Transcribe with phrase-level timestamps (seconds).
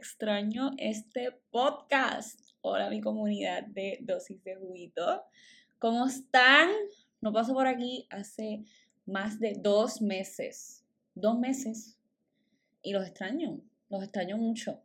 [0.00, 2.40] extraño este podcast.
[2.62, 5.24] Hola mi comunidad de dosis de juguito.
[5.78, 6.70] ¿Cómo están?
[7.20, 8.64] No paso por aquí hace
[9.04, 10.86] más de dos meses.
[11.14, 11.98] Dos meses.
[12.80, 13.60] Y los extraño,
[13.90, 14.80] los extraño mucho.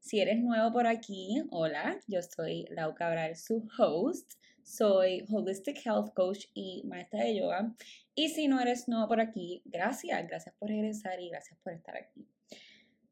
[0.00, 4.32] Si eres nuevo por aquí, hola, yo soy Lau Cabral, su host.
[4.64, 7.72] Soy Holistic Health Coach y maestra de yoga.
[8.16, 11.96] Y si no eres nuevo por aquí, gracias, gracias por regresar y gracias por estar
[11.96, 12.26] aquí.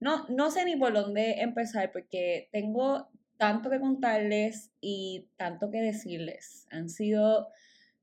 [0.05, 3.09] No, no sé ni por dónde empezar porque tengo
[3.39, 6.67] tanto que contarles y tanto que decirles.
[6.71, 7.49] Han sido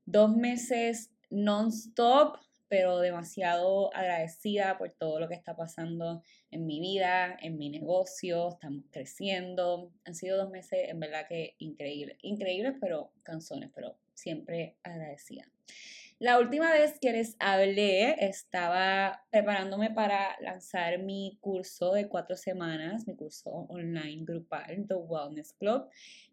[0.04, 7.36] dos meses non-stop, pero demasiado agradecida por todo lo que está pasando en mi vida,
[7.40, 9.92] en mi negocio, estamos creciendo.
[10.04, 15.44] Han sido dos meses en verdad que increíbles, increíbles, pero canzones, pero siempre agradecida.
[16.22, 23.08] La última vez que les hablé, estaba preparándome para lanzar mi curso de cuatro semanas,
[23.08, 25.88] mi curso online grupal, The Wellness Club,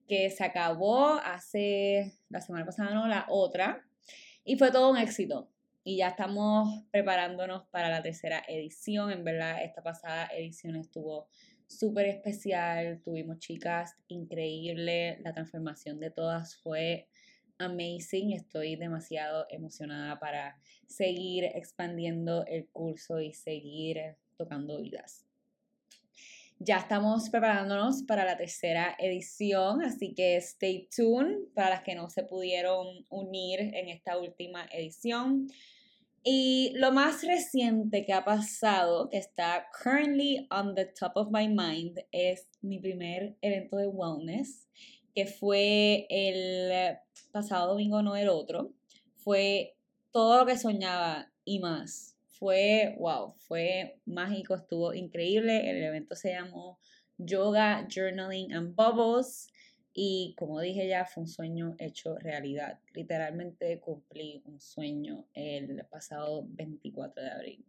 [0.08, 3.84] que se acabó hace la semana pasada, no, la otra,
[4.44, 5.50] y fue todo un éxito.
[5.84, 9.10] Y ya estamos preparándonos para la tercera edición.
[9.10, 11.30] En verdad, esta pasada edición estuvo
[11.66, 13.02] súper especial.
[13.04, 15.20] Tuvimos chicas increíbles.
[15.22, 17.09] La transformación de todas fue
[17.60, 18.34] amazing.
[18.34, 20.58] Estoy demasiado emocionada para
[20.88, 25.26] seguir expandiendo el curso y seguir tocando vidas.
[26.62, 32.10] Ya estamos preparándonos para la tercera edición, así que stay tuned para las que no
[32.10, 35.48] se pudieron unir en esta última edición.
[36.22, 41.48] Y lo más reciente que ha pasado, que está currently on the top of my
[41.48, 44.68] mind, es mi primer evento de wellness
[45.26, 46.98] fue el
[47.32, 48.74] pasado domingo, no el otro,
[49.16, 49.76] fue
[50.12, 52.18] todo lo que soñaba y más.
[52.28, 55.70] Fue, wow, fue mágico, estuvo increíble.
[55.70, 56.80] El evento se llamó
[57.18, 59.48] Yoga, Journaling and Bubbles.
[59.94, 62.80] Y como dije ya, fue un sueño hecho realidad.
[62.94, 67.66] Literalmente cumplí un sueño el pasado 24 de abril.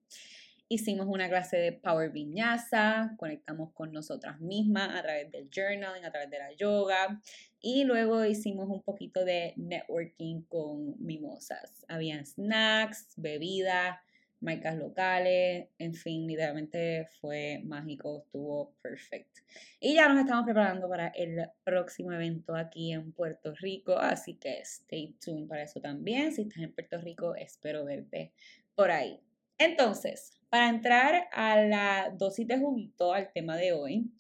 [0.73, 6.13] Hicimos una clase de Power Vinyasa, conectamos con nosotras mismas a través del journaling, a
[6.13, 7.21] través de la yoga
[7.61, 11.85] y luego hicimos un poquito de networking con mimosas.
[11.89, 14.01] Habían snacks, bebida,
[14.39, 19.41] marcas locales, en fin, literalmente fue mágico, estuvo perfecto.
[19.81, 24.61] Y ya nos estamos preparando para el próximo evento aquí en Puerto Rico, así que
[24.61, 26.33] stay tuned para eso también.
[26.33, 28.33] Si estás en Puerto Rico, espero verte
[28.77, 29.21] por ahí.
[29.59, 34.11] Entonces, para entrar a la dosis de juguito, al tema de hoy,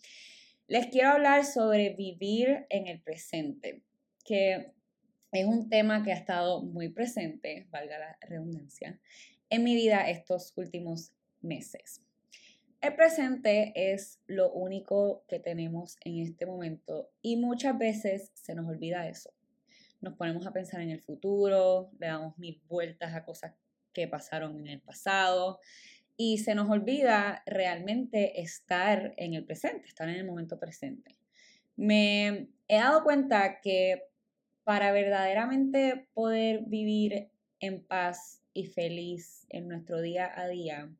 [0.68, 3.82] les quiero hablar sobre vivir en el presente,
[4.24, 4.72] que
[5.32, 9.00] es un tema que ha estado muy presente, valga la redundancia,
[9.50, 12.00] en mi vida estos últimos meses.
[12.80, 18.68] El presente es lo único que tenemos en este momento y muchas veces se nos
[18.68, 19.34] olvida eso.
[20.00, 23.54] Nos ponemos a pensar en el futuro, le damos mil vueltas a cosas
[23.92, 25.58] que pasaron en el pasado
[26.22, 31.16] y se nos olvida realmente estar en el presente, estar en el momento presente.
[31.76, 34.02] Me he dado cuenta que
[34.62, 40.92] para verdaderamente poder vivir en paz y feliz en nuestro día a día,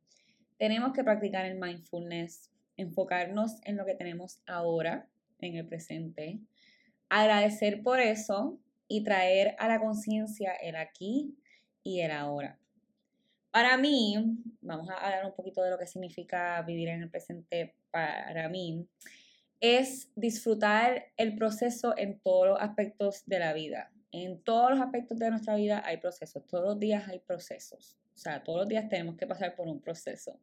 [0.57, 5.07] tenemos que practicar el mindfulness, enfocarnos en lo que tenemos ahora,
[5.41, 6.41] en el presente,
[7.11, 8.59] agradecer por eso
[8.89, 11.37] y traer a la conciencia el aquí
[11.83, 12.59] y el ahora.
[13.51, 14.17] Para mí,
[14.61, 18.87] vamos a hablar un poquito de lo que significa vivir en el presente para mí,
[19.59, 23.91] es disfrutar el proceso en todos los aspectos de la vida.
[24.13, 27.99] En todos los aspectos de nuestra vida hay procesos, todos los días hay procesos.
[28.15, 30.39] O sea, todos los días tenemos que pasar por un proceso.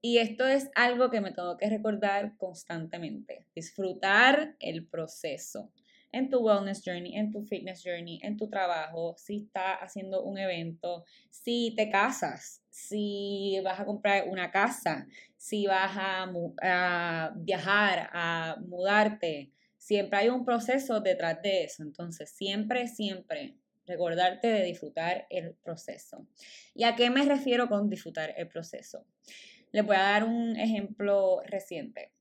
[0.00, 5.72] Y esto es algo que me tengo que recordar constantemente, disfrutar el proceso
[6.12, 10.38] en tu wellness journey, en tu fitness journey, en tu trabajo, si estás haciendo un
[10.38, 15.06] evento, si te casas, si vas a comprar una casa,
[15.36, 19.52] si vas a, viajar, a mudarte.
[19.76, 21.82] Siempre hay un proceso detrás de eso.
[21.82, 23.56] Entonces, siempre, siempre
[23.86, 26.26] recordarte de disfrutar el proceso.
[26.74, 29.06] ¿Y a qué me refiero con disfrutar el proceso?
[29.72, 32.12] Les voy a dar un ejemplo reciente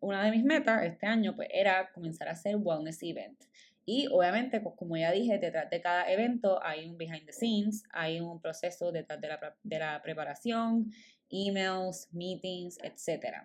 [0.00, 3.38] una de mis metas este año pues, era comenzar a hacer wellness event.
[3.84, 7.82] Y obviamente, pues, como ya dije, detrás de cada evento hay un behind the scenes,
[7.90, 10.92] hay un proceso detrás de la, de la preparación,
[11.28, 13.38] emails, meetings, etc.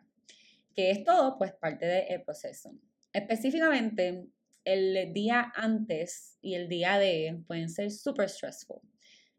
[0.76, 2.72] Que es todo, pues, parte del proceso.
[3.12, 4.28] Específicamente,
[4.66, 8.82] el día antes y el día de pueden ser super stressful.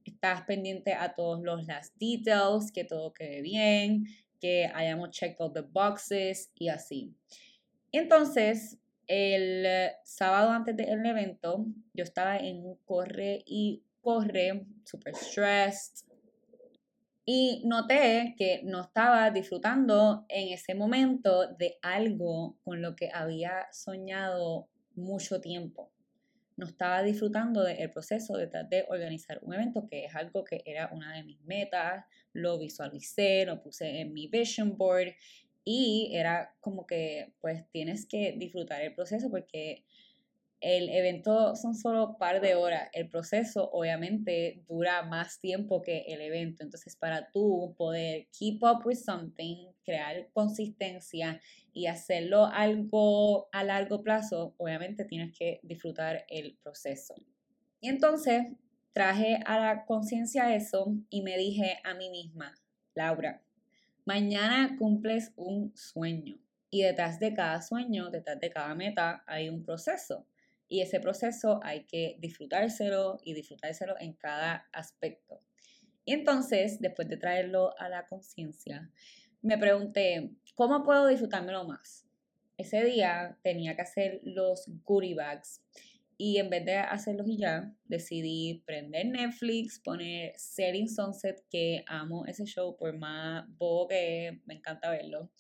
[0.05, 4.07] Estás pendiente a todos los last details, que todo quede bien,
[4.47, 7.13] que hayamos checked all the boxes y así.
[7.91, 8.79] Entonces,
[9.09, 9.67] el
[10.05, 16.07] sábado antes del evento, yo estaba en un corre y corre, super stressed,
[17.25, 23.67] y noté que no estaba disfrutando en ese momento de algo con lo que había
[23.73, 25.91] soñado mucho tiempo.
[26.57, 30.91] No estaba disfrutando del proceso de, de organizar un evento, que es algo que era
[30.93, 32.05] una de mis metas.
[32.33, 35.15] Lo visualicé, lo puse en mi vision board
[35.65, 39.85] y era como que pues tienes que disfrutar el proceso porque
[40.61, 42.89] el evento son solo par de horas.
[42.93, 46.63] El proceso obviamente dura más tiempo que el evento.
[46.63, 51.41] Entonces, para tú poder keep up with something, crear consistencia
[51.73, 57.15] y hacerlo algo a largo plazo, obviamente tienes que disfrutar el proceso.
[57.81, 58.47] Y entonces
[58.93, 62.55] traje a la conciencia eso y me dije a mí misma,
[62.95, 63.43] Laura,
[64.07, 66.39] mañana cumples un sueño.
[66.71, 70.27] Y detrás de cada sueño, detrás de cada meta, hay un proceso.
[70.69, 75.41] Y ese proceso hay que disfrutárselo y disfrutárselo en cada aspecto.
[76.05, 78.91] Y entonces, después de traerlo a la conciencia,
[79.43, 82.07] me pregunté, ¿cómo puedo disfrutármelo más?
[82.57, 85.63] Ese día tenía que hacer los goodie bags
[86.19, 92.25] y en vez de hacerlos y ya, decidí prender Netflix, poner Setting Sunset, que amo
[92.27, 95.31] ese show por más bobo que me encanta verlo.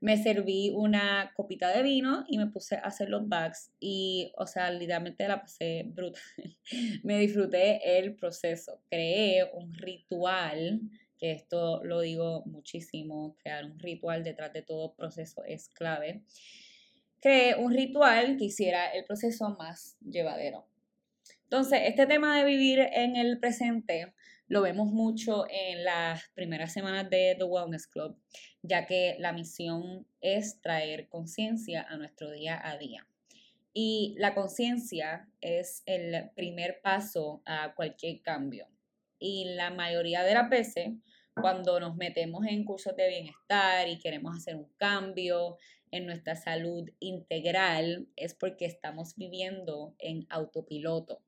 [0.00, 4.46] Me serví una copita de vino y me puse a hacer los bags y, o
[4.46, 6.20] sea, literalmente la pasé brutal.
[7.04, 8.82] me disfruté el proceso.
[8.90, 10.80] Creé un ritual,
[11.16, 16.24] que esto lo digo muchísimo, crear un ritual detrás de todo proceso es clave
[17.24, 20.68] creé un ritual que hiciera el proceso más llevadero.
[21.44, 24.12] Entonces, este tema de vivir en el presente
[24.46, 28.18] lo vemos mucho en las primeras semanas de The Wellness Club,
[28.60, 33.06] ya que la misión es traer conciencia a nuestro día a día.
[33.72, 38.68] Y la conciencia es el primer paso a cualquier cambio.
[39.18, 40.90] Y la mayoría de las veces,
[41.40, 45.56] cuando nos metemos en cursos de bienestar y queremos hacer un cambio,
[45.94, 51.22] en nuestra salud integral es porque estamos viviendo en autopiloto,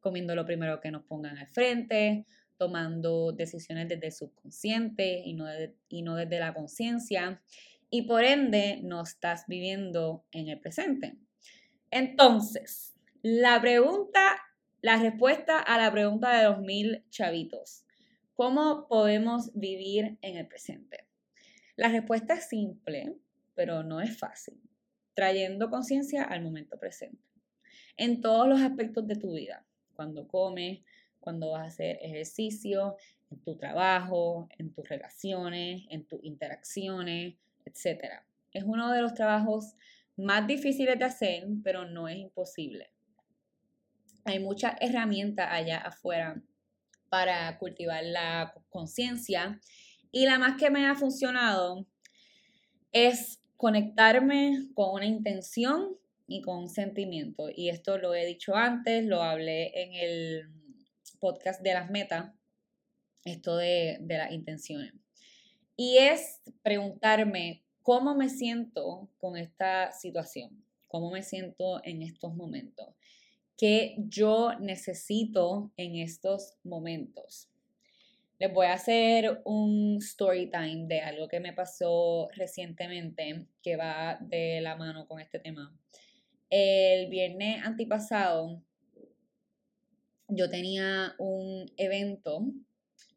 [0.00, 2.24] comiendo lo primero que nos pongan al frente,
[2.56, 5.44] tomando decisiones desde el subconsciente y no,
[5.90, 7.42] y no desde la conciencia,
[7.90, 11.18] y por ende no estás viviendo en el presente.
[11.90, 14.38] Entonces, la pregunta,
[14.80, 17.84] la respuesta a la pregunta de los mil chavitos,
[18.32, 21.06] ¿cómo podemos vivir en el presente?
[21.76, 23.18] La respuesta es simple
[23.58, 24.54] pero no es fácil,
[25.14, 27.20] trayendo conciencia al momento presente,
[27.96, 30.82] en todos los aspectos de tu vida, cuando comes,
[31.18, 32.94] cuando vas a hacer ejercicio,
[33.32, 37.34] en tu trabajo, en tus relaciones, en tus interacciones,
[37.64, 38.22] etc.
[38.52, 39.74] Es uno de los trabajos
[40.16, 42.92] más difíciles de hacer, pero no es imposible.
[44.24, 46.40] Hay muchas herramientas allá afuera
[47.08, 49.60] para cultivar la conciencia
[50.12, 51.88] y la más que me ha funcionado
[52.92, 55.96] es conectarme con una intención
[56.28, 57.48] y con un sentimiento.
[57.54, 60.48] Y esto lo he dicho antes, lo hablé en el
[61.18, 62.32] podcast de las metas,
[63.24, 64.94] esto de, de las intenciones.
[65.76, 72.94] Y es preguntarme cómo me siento con esta situación, cómo me siento en estos momentos,
[73.56, 77.48] qué yo necesito en estos momentos.
[78.40, 84.16] Les voy a hacer un story time de algo que me pasó recientemente que va
[84.20, 85.76] de la mano con este tema.
[86.48, 88.62] El viernes antipasado
[90.28, 92.44] yo tenía un evento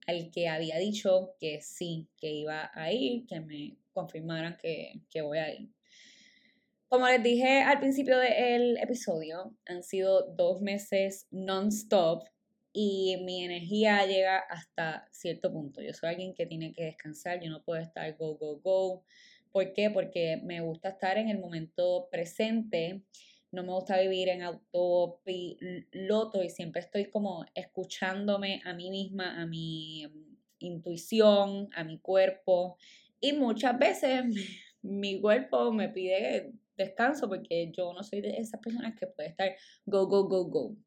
[0.08, 5.22] al que había dicho que sí, que iba a ir, que me confirmaran que, que
[5.22, 5.70] voy a ir.
[6.88, 12.24] Como les dije al principio del episodio, han sido dos meses non-stop
[12.74, 15.82] y mi energía llega hasta cierto punto.
[15.82, 19.04] Yo soy alguien que tiene que descansar, yo no puedo estar go, go, go.
[19.52, 19.90] ¿Por qué?
[19.90, 23.04] Porque me gusta estar en el momento presente,
[23.52, 29.46] no me gusta vivir en autopiloto y siempre estoy como escuchándome a mí misma, a
[29.46, 32.78] mi mm, intuición, a mi cuerpo.
[33.20, 34.24] Y muchas veces
[34.82, 39.54] mi cuerpo me pide descanso porque yo no soy de esas personas que puede estar
[39.86, 40.78] go, go, go, go.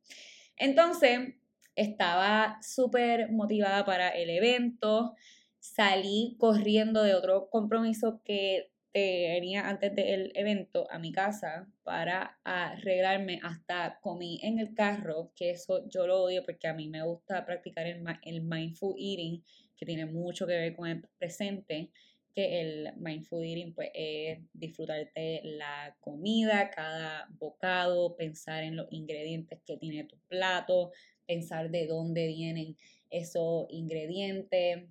[0.56, 1.34] Entonces,
[1.76, 5.14] estaba súper motivada para el evento.
[5.59, 13.40] Salí corriendo de otro compromiso que tenía antes del evento a mi casa para arreglarme.
[13.43, 17.45] Hasta comí en el carro, que eso yo lo odio porque a mí me gusta
[17.45, 19.43] practicar el, el mindful eating,
[19.76, 21.90] que tiene mucho que ver con el presente.
[22.35, 29.61] que el mindful eating pues, es disfrutarte la comida, cada bocado, pensar en los ingredientes
[29.64, 30.93] que tiene tu plato,
[31.26, 32.76] pensar de dónde vienen
[33.11, 34.88] esos ingredientes.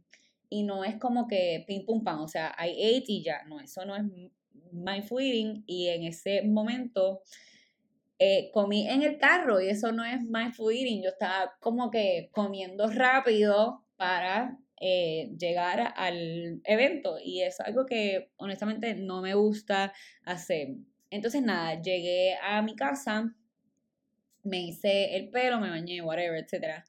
[0.49, 3.59] Y no es como que pim pum pam, o sea, I ate y ya, no,
[3.59, 4.03] eso no es
[4.71, 5.63] mindful eating.
[5.65, 7.21] Y en ese momento
[8.19, 12.29] eh, comí en el carro y eso no es mindful eating, yo estaba como que
[12.31, 19.93] comiendo rápido para eh, llegar al evento y es algo que honestamente no me gusta
[20.23, 20.75] hacer.
[21.09, 23.35] Entonces nada, llegué a mi casa,
[24.43, 26.83] me hice el pelo, me bañé, whatever, etc.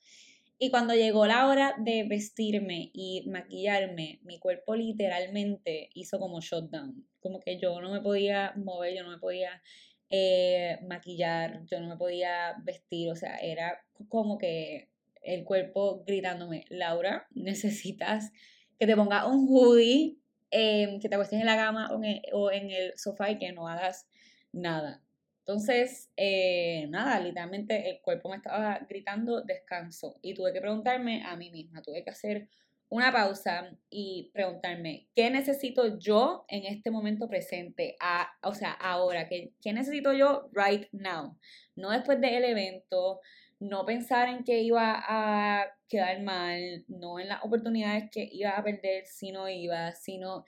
[0.58, 7.06] Y cuando llegó la hora de vestirme y maquillarme, mi cuerpo literalmente hizo como shutdown.
[7.20, 9.62] Como que yo no me podía mover, yo no me podía
[10.10, 14.88] eh, maquillar, yo no me podía vestir, o sea, era como que
[15.22, 18.30] el cuerpo gritándome, Laura, necesitas
[18.78, 20.18] que te ponga un hoodie,
[20.50, 21.90] em, que te acuestes en la cama
[22.32, 24.06] o en, el, sofá y que no hagas
[24.52, 25.02] nada.
[25.46, 31.36] Entonces, eh, nada, literalmente el cuerpo me estaba gritando descanso y tuve que preguntarme a
[31.36, 32.48] mí misma, tuve que hacer
[32.88, 37.96] una pausa y preguntarme, ¿qué necesito yo en este momento presente?
[38.42, 41.36] o sea, ahora, ¿qué, ¿qué necesito yo right now?
[41.76, 43.20] No después del evento,
[43.60, 48.64] no pensar en que iba a quedar mal, no en las oportunidades que iba a
[48.64, 50.44] perder si no iba, sino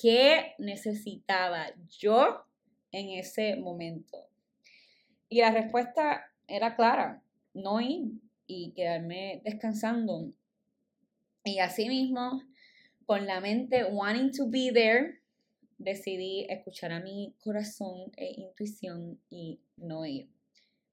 [0.00, 2.44] qué necesitaba yo
[2.92, 4.25] en ese momento.
[5.28, 7.22] Y la respuesta era clara,
[7.54, 8.12] no ir
[8.46, 10.32] y quedarme descansando.
[11.44, 12.42] Y así mismo,
[13.06, 15.20] con la mente wanting to be there,
[15.78, 20.28] decidí escuchar a mi corazón e intuición y no ir.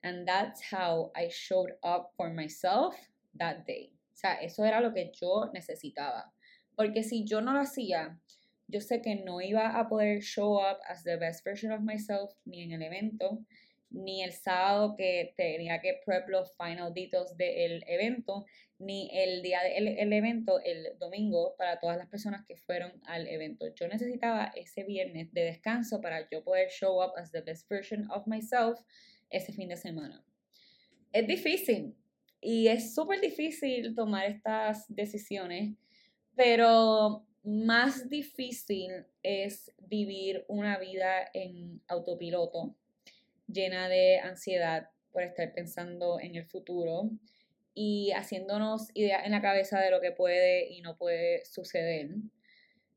[0.04, 2.96] And that's how I showed up for myself
[3.38, 3.92] that day.
[4.14, 6.34] O sea, eso era lo que yo necesitaba.
[6.76, 8.20] Porque si yo no lo hacía,
[8.68, 12.32] yo sé que no iba a poder show up as the best version of myself
[12.46, 13.40] ni en el evento,
[13.94, 18.46] ni el sábado que tenía que prep los final details del evento,
[18.80, 23.68] ni el día del evento, el domingo, para todas las personas que fueron al evento.
[23.76, 28.10] Yo necesitaba ese viernes de descanso para yo poder show up as the best version
[28.12, 28.80] of myself
[29.30, 30.26] ese fin de semana.
[31.14, 31.96] Es difícil
[32.42, 35.76] y es súper difícil tomar estas decisiones,
[36.36, 42.76] pero más difícil es vivir una vida en autopiloto,
[43.48, 47.10] llena de ansiedad por estar pensando en el futuro
[47.76, 52.10] y haciéndonos ideas en la cabeza de lo que puede y no puede suceder.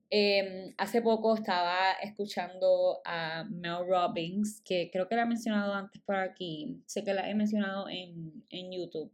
[0.08, 6.00] Em, hace poco estaba escuchando a Mel Robbins, que creo que la he mencionado antes
[6.02, 9.10] por aquí, sé que la he mencionado en, en YouTube.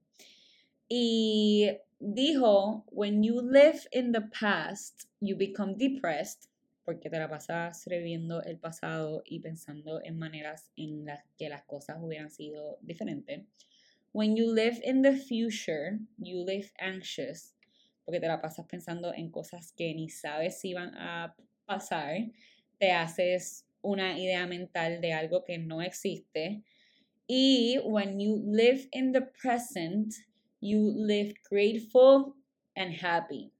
[0.88, 6.50] Y dijo, when you live in the past, you become depressed,
[6.84, 11.62] porque te la pasas reviviendo el pasado y pensando en maneras en las que las
[11.64, 13.46] cosas hubieran sido diferentes.
[14.12, 17.54] When you live in the future, you live anxious,
[18.04, 21.34] porque te la pasas pensando en cosas que ni sabes si van a
[21.64, 22.30] pasar,
[22.78, 26.62] te haces una idea mental de algo que no existe.
[27.26, 30.14] Y when you live in the present,
[30.60, 32.34] you live grateful
[32.76, 33.52] and happy.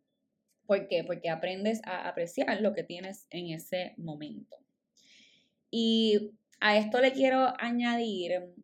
[0.67, 1.05] ¿Por qué?
[1.05, 4.57] Porque aprendes a apreciar lo que tienes en ese momento.
[5.71, 8.55] Y a esto le quiero añadir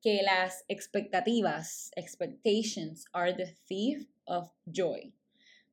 [0.00, 5.12] que las expectativas, expectations, are the thief of joy.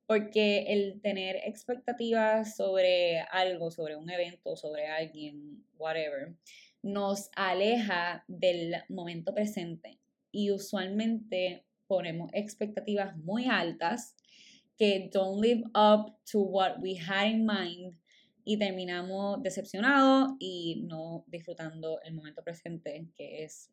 [0.07, 6.35] Porque el tener expectativas sobre algo, sobre un evento, sobre alguien, whatever,
[6.83, 9.99] nos aleja del momento presente.
[10.31, 14.15] Y usualmente ponemos expectativas muy altas
[14.77, 17.95] que don't live up to what we had in mind
[18.43, 23.71] y terminamos decepcionados y no disfrutando el momento presente, que es,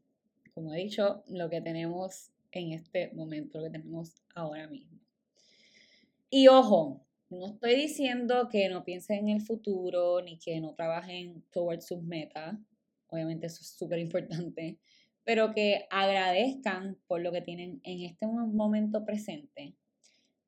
[0.55, 4.99] como he dicho, lo que tenemos en este momento, lo que tenemos ahora mismo.
[6.31, 11.45] Y ojo, no estoy diciendo que no piensen en el futuro ni que no trabajen
[11.51, 12.57] towards sus metas,
[13.09, 14.79] obviamente eso es súper importante,
[15.25, 19.77] pero que agradezcan por lo que tienen en este momento presente.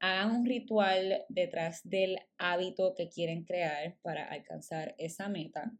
[0.06, 5.72] Hagan un ritual detrás del hábito que quieren crear para alcanzar esa meta,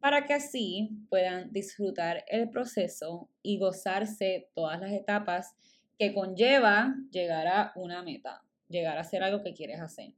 [0.00, 5.54] para que así puedan disfrutar el proceso y gozarse todas las etapas
[5.98, 10.14] que conlleva llegar a una meta, llegar a hacer algo que quieres hacer.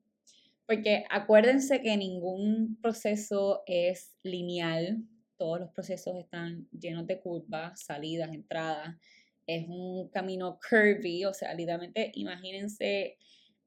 [0.64, 5.02] Porque acuérdense que ningún proceso es lineal,
[5.36, 8.94] todos los procesos están llenos de curvas, salidas, entradas,
[9.48, 13.18] es un camino curvy, o sea, literalmente imagínense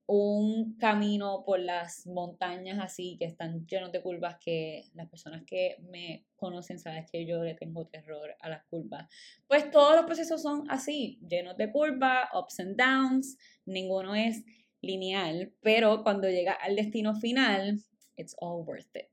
[0.07, 5.77] un camino por las montañas así que están llenos de curvas que las personas que
[5.89, 9.07] me conocen saben que yo le tengo terror a las curvas.
[9.47, 14.43] Pues todos los procesos son así, llenos de curvas, ups and downs, ninguno es
[14.81, 17.81] lineal, pero cuando llega al destino final,
[18.17, 19.09] it's all worth it.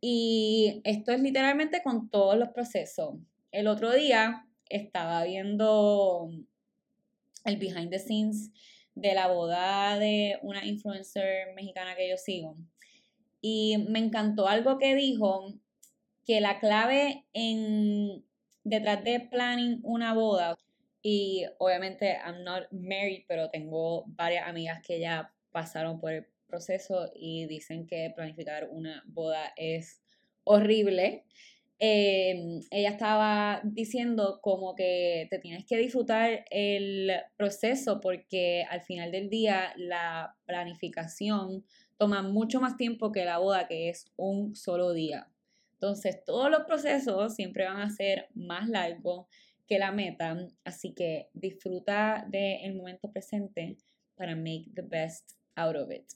[0.00, 3.16] Y esto es literalmente con todos los procesos.
[3.50, 6.30] El otro día estaba viendo
[7.44, 8.50] el behind the scenes
[9.00, 12.56] de la boda de una influencer mexicana que yo sigo.
[13.40, 15.54] Y me encantó algo que dijo,
[16.26, 18.24] que la clave en
[18.62, 20.58] detrás de planning una boda,
[21.02, 27.10] y obviamente I'm not married, pero tengo varias amigas que ya pasaron por el proceso
[27.14, 30.02] y dicen que planificar una boda es
[30.44, 31.24] horrible.
[31.80, 39.12] Em, ella estaba diciendo como que te tienes que disfrutar el proceso porque al final
[39.12, 41.64] del día la planificación
[41.96, 45.28] toma mucho más tiempo que la boda, que es un solo día.
[45.74, 49.26] Entonces, todos los procesos siempre van a ser más largos
[49.68, 53.76] que la meta, así que disfruta del momento presente
[54.16, 56.06] para make the best out of it.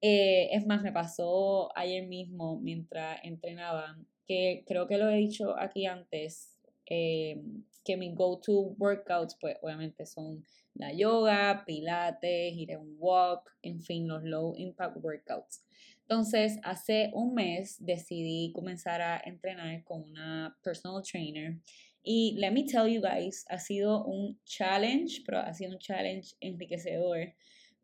[0.00, 5.58] Eh, es más, me pasó ayer mismo mientras entrenaba que creo que lo he dicho
[5.58, 6.56] aquí antes,
[6.88, 7.42] eh,
[7.84, 14.06] que mis go-to workouts, pues obviamente son la yoga, pilates, ir un walk, en fin,
[14.06, 15.64] los low impact workouts.
[16.02, 21.58] Entonces, hace un mes decidí comenzar a entrenar con una personal trainer.
[22.04, 26.36] Y let me tell you guys, ha sido un challenge, pero ha sido un challenge
[26.40, 27.34] enriquecedor,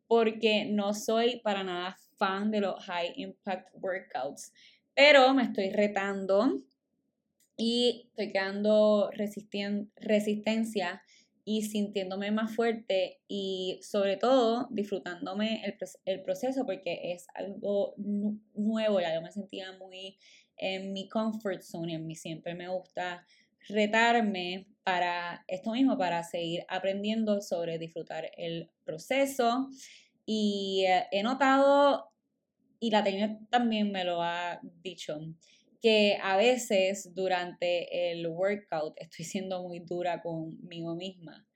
[0.06, 4.52] porque no soy para nada fan de los high impact workouts.
[4.94, 6.62] Pero me estoy retando
[7.56, 9.10] y estoy creando
[9.96, 11.02] resistencia
[11.44, 15.62] y sintiéndome más fuerte y sobre todo disfrutándome
[16.04, 17.94] el, proceso porque es algo
[18.54, 20.18] nuevo, ya yo me sentía muy
[20.56, 23.26] en mi comfort zone y a mí siempre me gusta
[23.68, 29.68] retarme para esto mismo, para seguir aprendiendo sobre disfrutar el proceso.
[30.24, 32.11] Y he notado
[32.82, 35.16] y la técnica también me lo ha dicho,
[35.80, 41.46] que a veces durante el workout estoy siendo muy dura conmigo misma,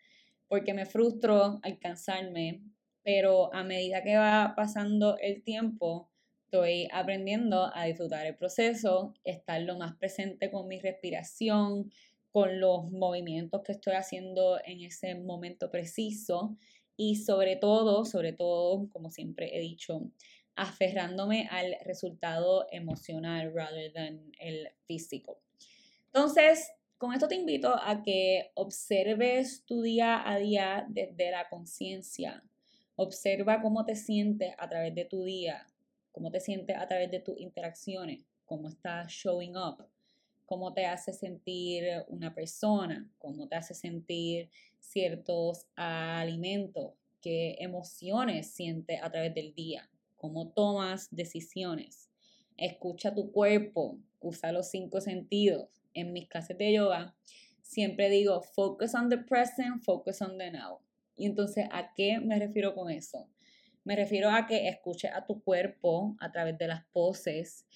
[0.46, 2.62] porque me frustro al cansarme,
[3.02, 6.12] pero a medida que va pasando el tiempo,
[6.44, 11.90] estoy aprendiendo a disfrutar el proceso, estar lo más presente con mi respiración,
[12.30, 16.56] con los movimientos que estoy haciendo en ese momento preciso
[16.96, 20.12] y sobre todo, sobre todo, como siempre he dicho,
[20.56, 25.38] aferrándome al resultado emocional rather than el físico.
[26.06, 32.42] Entonces, con esto te invito a que observes tu día a día desde la conciencia.
[32.96, 35.66] Observa cómo te sientes a través de tu día,
[36.10, 39.86] cómo te sientes a través de tus interacciones, cómo estás showing up,
[40.46, 49.02] cómo te hace sentir una persona, cómo te hace sentir ciertos alimentos, qué emociones sientes
[49.02, 52.10] a través del día cómo tomas decisiones.
[52.56, 55.68] Escucha tu cuerpo, usa los cinco sentidos.
[55.94, 57.14] En mis clases de yoga
[57.62, 60.78] siempre digo, focus on the present, focus on the now.
[61.16, 63.28] Y entonces, ¿a qué me refiero con eso?
[63.84, 67.66] Me refiero a que escuche a tu cuerpo a través de las poses,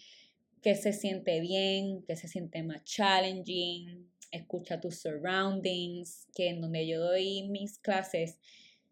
[0.63, 6.87] que se siente bien, que se siente más challenging, escucha tus surroundings, que en donde
[6.87, 8.39] yo doy mis clases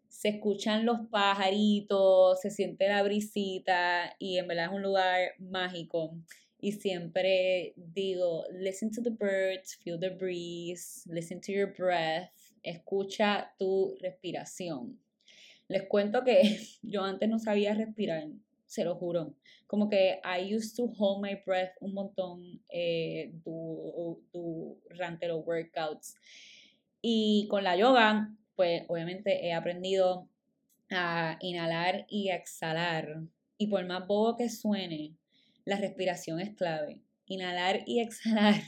[0.09, 6.17] se escuchan los pajaritos, se siente la brisita y en verdad es un lugar mágico.
[6.59, 12.29] Y siempre digo, listen to the birds, feel the breeze, listen to your breath,
[12.63, 14.99] escucha tu respiración.
[15.69, 18.27] Les cuento que yo antes no sabía respirar,
[18.65, 19.35] se lo juro.
[19.67, 23.31] Como que I used to hold my breath un montón eh,
[24.33, 26.15] durante los workouts.
[27.01, 30.27] Y con la yoga pues obviamente he aprendido
[30.91, 33.21] a inhalar y exhalar.
[33.57, 35.15] Y por más bobo que suene,
[35.63, 37.01] la respiración es clave.
[37.25, 38.61] Inhalar y exhalar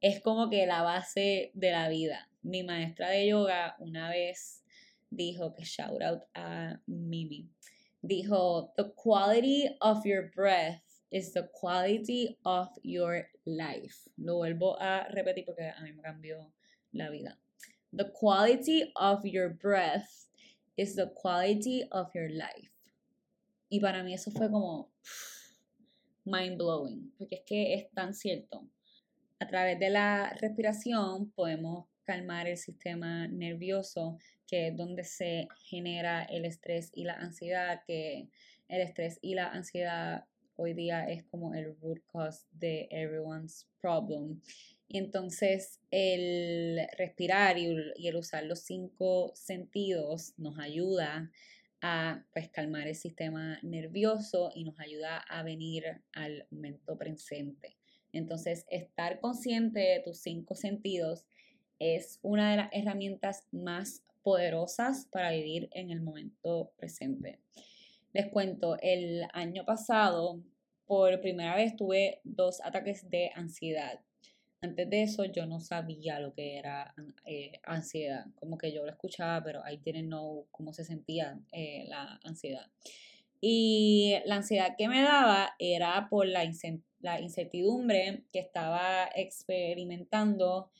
[0.00, 2.30] es como que la base de la vida.
[2.40, 4.64] Mi maestra de yoga una vez
[5.10, 7.46] dijo que shout out a Mimi.
[8.00, 10.80] Dijo, the quality of your breath
[11.10, 14.08] is the quality of your life.
[14.16, 16.54] Lo vuelvo a repetir porque a mí me cambió
[16.92, 17.38] la vida.
[17.92, 20.28] The quality of your breath
[20.76, 22.70] is the quality of your life.
[23.68, 24.90] Y para mí eso fue como
[26.24, 28.66] mind blowing, porque es que es tan cierto.
[29.40, 36.24] A través de la respiración podemos calmar el sistema nervioso, que es donde se genera
[36.24, 38.28] el estrés y la ansiedad, que
[38.68, 40.24] el estrés y la ansiedad
[40.56, 44.40] hoy día es como el root cause de everyone's problem.
[44.92, 51.30] Y entonces el respirar y, el usar los cinco sentidos nos ayuda
[51.80, 57.76] a pues, calmar el sistema nervioso y nos ayuda a venir al momento presente.
[58.12, 61.24] Entonces, estar consciente de tus cinco sentidos
[61.78, 67.38] es una de las herramientas más poderosas para vivir en el momento presente.
[68.12, 70.42] Les cuento, el año pasado,
[70.84, 74.00] por primera vez tuve dos ataques de ansiedad.
[74.62, 76.94] Antes de eso yo no sabía lo que era
[77.24, 81.86] eh, ansiedad, como que yo lo escuchaba, pero I didn't know cómo se sentía eh,
[81.88, 82.66] la ansiedad.
[83.40, 86.44] Y la ansiedad que me daba era por la,
[87.00, 90.70] la incertidumbre que estaba experimentando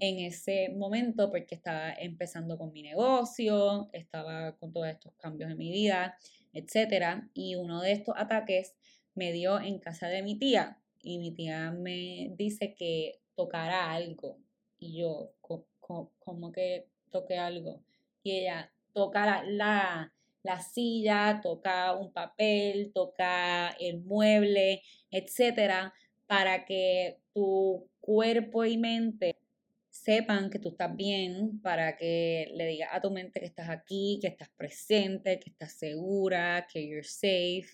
[0.00, 5.58] en ese momento porque estaba empezando con mi negocio, estaba con todos estos cambios en
[5.58, 6.18] mi vida,
[6.52, 7.22] etc.
[7.34, 8.74] Y uno de estos ataques
[9.14, 14.38] me dio en casa de mi tía y mi tía me dice que tocara algo
[14.80, 17.80] y yo como que toqué algo
[18.22, 25.92] y ella toca la la silla, toca un papel, toca el mueble, etcétera,
[26.26, 29.36] para que tu cuerpo y mente
[29.90, 34.18] sepan que tú estás bien, para que le digas a tu mente que estás aquí,
[34.22, 37.68] que estás presente, que estás segura, que you're safe.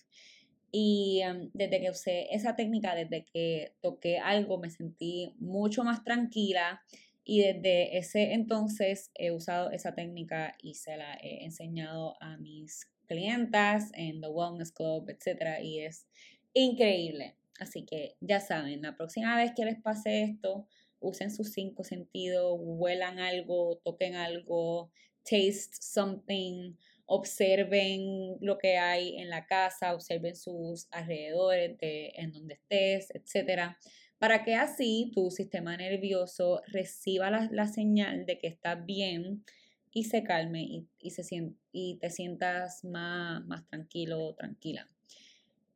[0.76, 6.02] Y um, desde que usé esa técnica, desde que toqué algo, me sentí mucho más
[6.02, 6.82] tranquila
[7.22, 12.90] y desde ese entonces he usado esa técnica y se la he enseñado a mis
[13.06, 15.62] clientas en The Wellness Club, etc.
[15.62, 16.08] Y es
[16.54, 17.36] increíble.
[17.60, 20.66] Así que ya saben, la próxima vez que les pase esto,
[20.98, 24.90] usen sus cinco sentidos, huelan algo, toquen algo,
[25.22, 26.74] taste something,
[27.06, 33.78] observen lo que hay en la casa, observen sus alrededores, de, en donde estés, etcétera
[34.24, 39.44] para que así tu sistema nervioso reciba la, señal de que estás bien
[39.92, 44.88] y se calme y, se, y te sientas más, más tranquilo o tranquila.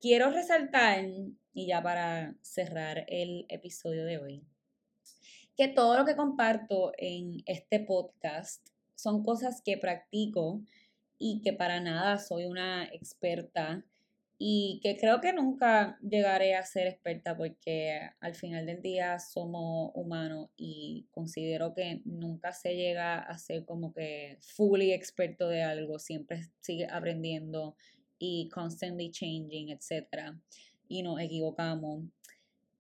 [0.01, 1.05] Quiero resaltar,
[1.53, 4.43] y ya para cerrar el episodio de hoy,
[5.55, 10.63] que todo lo que comparto en este podcast son cosas que practico
[11.19, 13.85] y que para nada soy una experta
[14.41, 19.91] y que creo que nunca llegaré a ser experta porque al final del día somos
[19.95, 25.99] humanos y considero que nunca se llega a ser como que fully experto de algo,
[25.99, 27.77] siempre sigue aprendiendo
[28.17, 30.35] y constantly changing, etc.
[30.87, 32.05] Y nos equivocamos.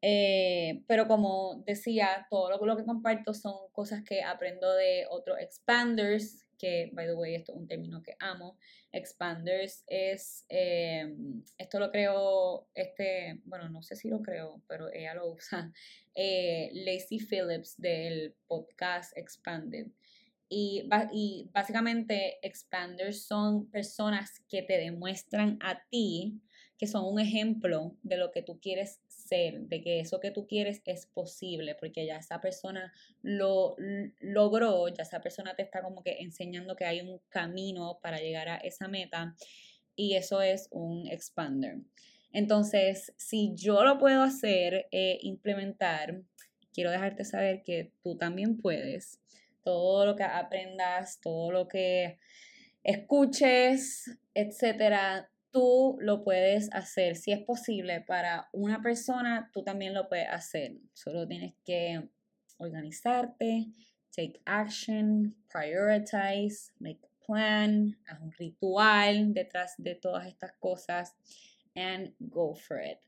[0.00, 5.40] Eh, pero como decía, todo lo, lo que comparto son cosas que aprendo de otros
[5.40, 8.58] expanders que, by the way, esto es un término que amo.
[8.92, 15.14] Expanders es, em, esto lo creo, este, bueno, no sé si lo creo, pero ella
[15.14, 15.72] lo usa,
[16.14, 19.86] eh, Lacey Phillips del podcast Expanded.
[20.50, 26.40] Y, y básicamente, expanders son personas que te demuestran a ti
[26.78, 29.00] que son un ejemplo de lo que tú quieres
[29.36, 33.76] de que eso que tú quieres es posible, porque ya esa persona lo
[34.20, 38.48] logró, ya esa persona te está como que enseñando que hay un camino para llegar
[38.48, 39.34] a esa meta
[39.96, 41.78] y eso es un expander.
[42.32, 46.22] Entonces, si yo lo puedo hacer, e implementar,
[46.72, 49.20] quiero dejarte saber que tú también puedes.
[49.64, 52.18] Todo lo que aprendas, todo lo que
[52.84, 57.16] escuches, etcétera, tú lo puedes hacer.
[57.16, 60.76] Si es posible para una persona, tú también lo puedes hacer.
[60.92, 62.08] Solo tienes que
[62.58, 63.66] organizarte,
[64.14, 71.14] take action, prioritize, make a plan, haz un ritual detrás de todas estas cosas
[71.74, 72.98] and go for it.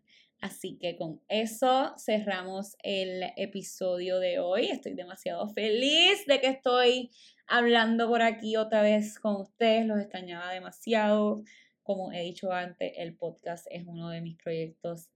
[0.40, 4.66] Así que con eso cerramos el episodio de hoy.
[4.66, 7.10] Estoy demasiado feliz de que estoy
[7.46, 9.86] hablando por aquí otra vez con ustedes.
[9.86, 11.42] Los extrañaba demasiado.
[11.82, 15.10] Como he dicho antes, el podcast es uno de mis proyectos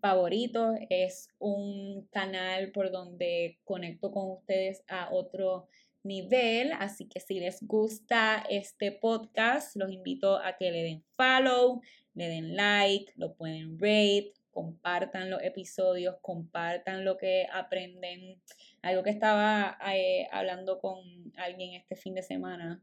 [0.00, 0.76] favoritos.
[0.88, 5.68] Es un canal por donde conecto con ustedes a otro
[6.02, 6.72] nivel.
[6.72, 11.80] Así que si les gusta este podcast, los invito a que le den follow,
[12.14, 18.40] le den like, lo pueden rate, compartan los episodios, compartan lo que aprenden.
[18.82, 20.98] Algo que estaba eh, hablando con
[21.36, 22.82] alguien este fin de semana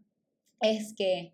[0.62, 1.34] es que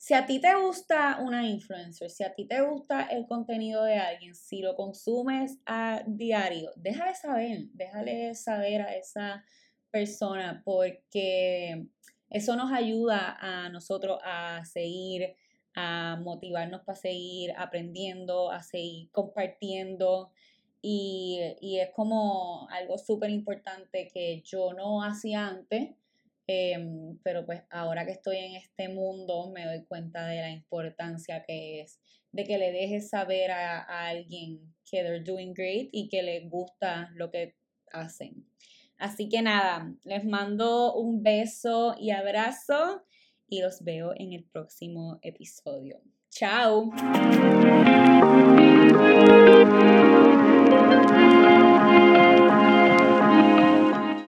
[0.00, 3.96] si a ti te gusta una influencer, si a ti te gusta el contenido de
[3.98, 9.44] alguien, si lo consumes a diario, déjale saber, déjale saber a esa
[9.90, 11.86] persona porque
[12.30, 15.36] eso nos ayuda a nosotros a seguir,
[15.74, 20.30] a motivarnos para seguir aprendiendo, a seguir compartiendo.
[20.80, 25.90] Y, es como algo súper importante que yo no hacía antes,
[26.50, 31.44] em, pero pues ahora que estoy en este mundo me doy cuenta de la importancia
[31.46, 32.00] que es
[32.32, 36.48] de que le dejes saber a, a alguien que they're doing great y que les
[36.48, 37.56] gusta lo que
[37.92, 38.46] hacen.
[38.98, 43.02] Así que nada, les mando un beso y abrazo
[43.48, 46.00] y los veo en el próximo episodio.
[46.30, 46.90] Chao.